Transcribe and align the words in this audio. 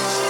Bye. 0.00 0.29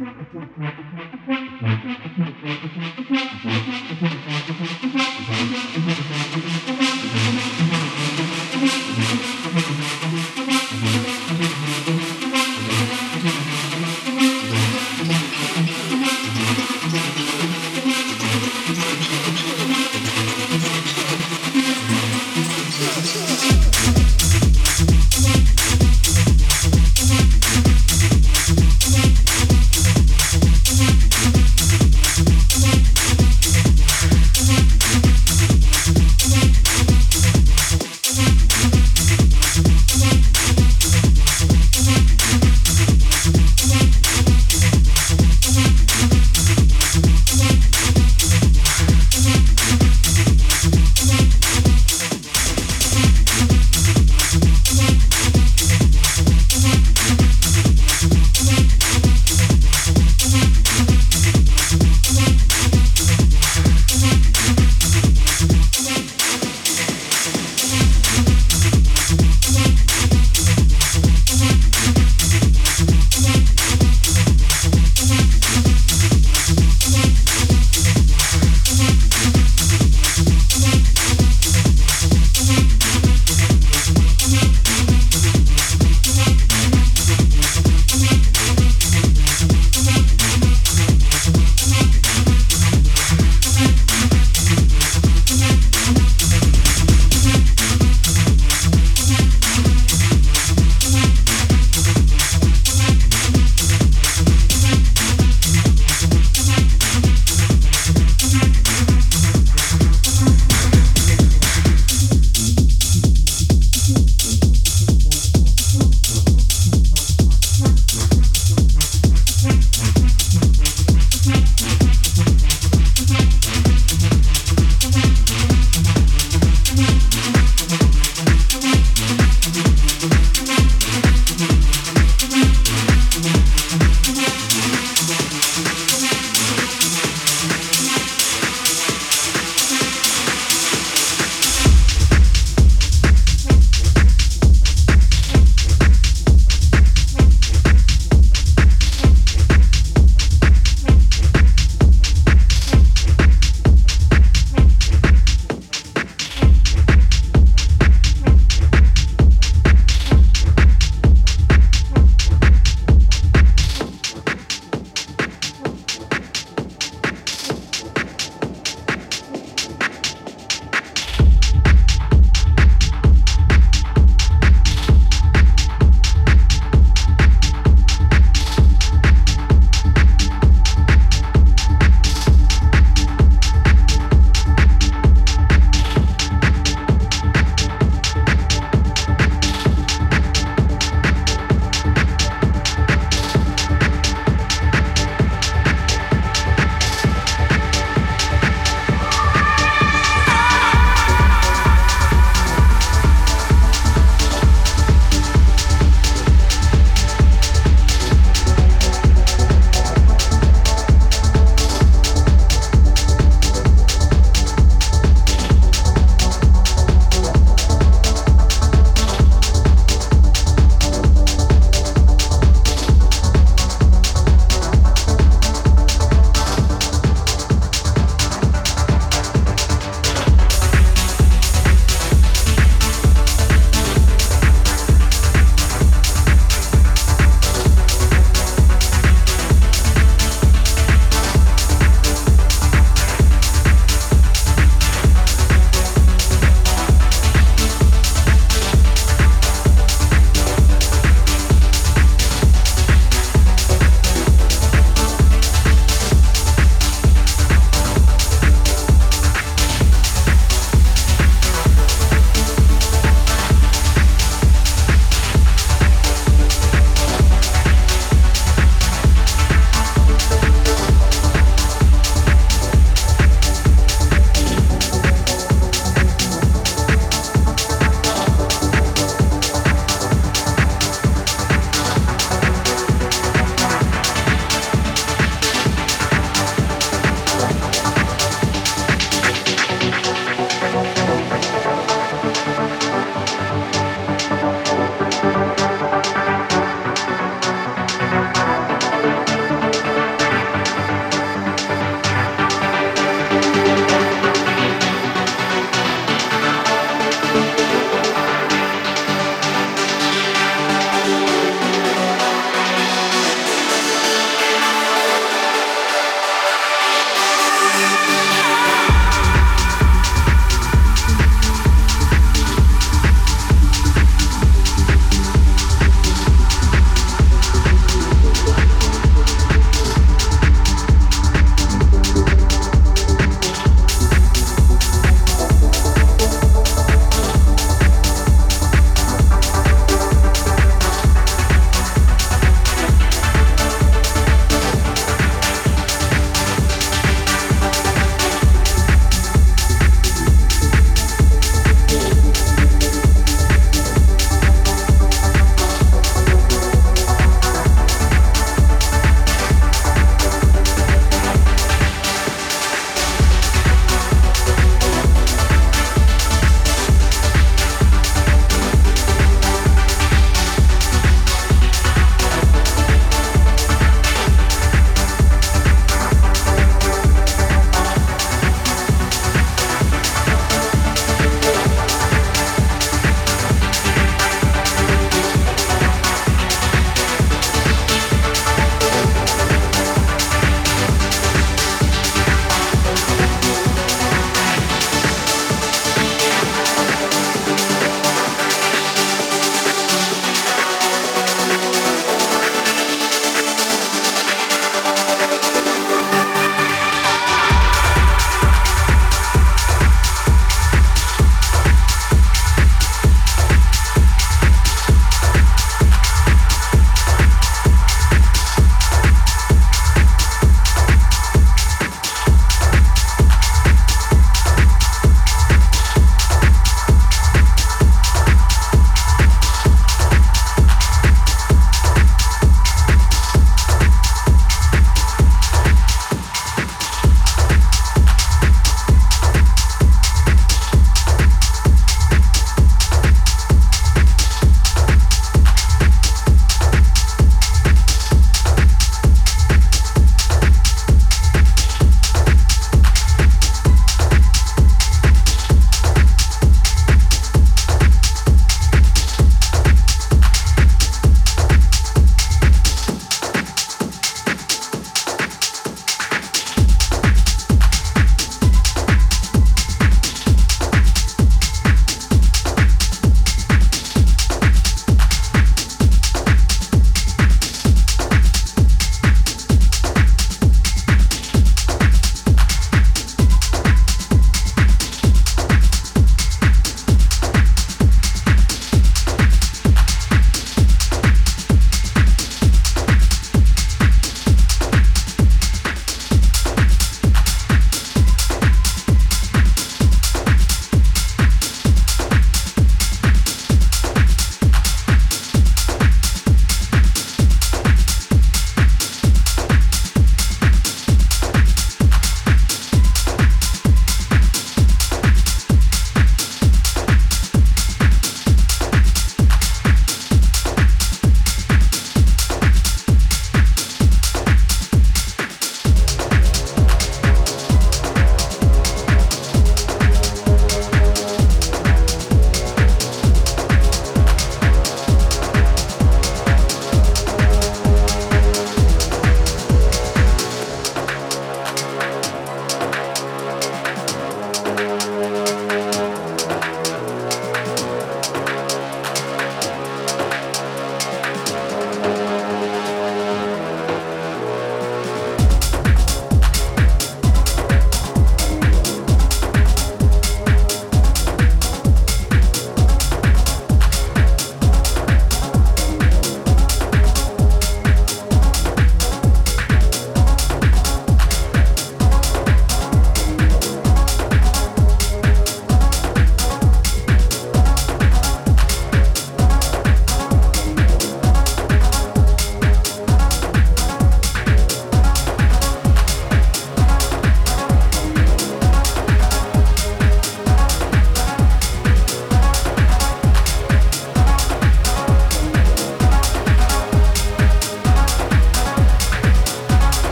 Thank 0.00 1.09